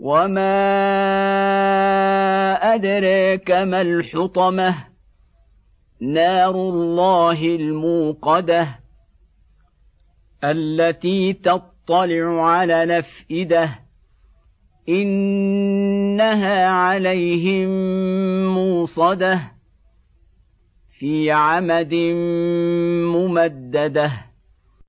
وما 0.00 0.54
ادريك 2.74 3.50
ما 3.50 3.80
الحطمه 3.80 4.84
نار 6.00 6.54
الله 6.54 7.42
الموقده 7.56 8.78
التي 10.44 11.32
تطلع 11.32 12.46
على 12.46 12.82
الافئده 12.82 13.78
انها 14.88 16.66
عليهم 16.66 17.68
موصده 18.54 19.40
في 20.98 21.30
عمد 21.30 21.94
ممدده 23.14 24.12